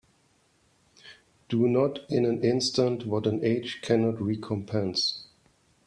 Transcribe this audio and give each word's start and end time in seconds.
Do 1.47 1.67
not 1.67 1.99
in 2.09 2.25
an 2.25 2.43
instant 2.43 3.05
what 3.05 3.27
an 3.27 3.45
age 3.45 3.81
cannot 3.83 4.19
recompense. 4.19 5.27